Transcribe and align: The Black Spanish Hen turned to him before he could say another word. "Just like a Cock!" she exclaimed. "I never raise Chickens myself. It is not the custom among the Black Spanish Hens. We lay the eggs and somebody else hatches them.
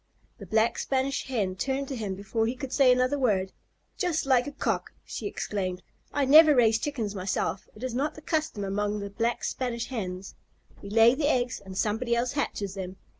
The 0.39 0.47
Black 0.47 0.79
Spanish 0.79 1.27
Hen 1.27 1.55
turned 1.55 1.87
to 1.89 1.95
him 1.95 2.15
before 2.15 2.47
he 2.47 2.55
could 2.55 2.73
say 2.73 2.91
another 2.91 3.19
word. 3.19 3.51
"Just 3.99 4.25
like 4.25 4.47
a 4.47 4.51
Cock!" 4.51 4.93
she 5.05 5.27
exclaimed. 5.27 5.83
"I 6.11 6.25
never 6.25 6.55
raise 6.55 6.79
Chickens 6.79 7.13
myself. 7.13 7.69
It 7.75 7.83
is 7.83 7.93
not 7.93 8.15
the 8.15 8.21
custom 8.23 8.63
among 8.63 8.97
the 8.99 9.11
Black 9.11 9.43
Spanish 9.43 9.89
Hens. 9.89 10.33
We 10.81 10.89
lay 10.89 11.13
the 11.13 11.29
eggs 11.29 11.61
and 11.63 11.77
somebody 11.77 12.15
else 12.15 12.31
hatches 12.31 12.73
them. 12.73 12.95